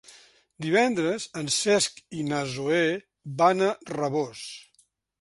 Divendres 0.65 1.27
en 1.43 1.51
Cesc 1.57 2.03
i 2.21 2.25
na 2.31 2.41
Zoè 2.57 2.83
van 3.45 3.67
a 3.71 3.73
Rabós. 3.97 4.47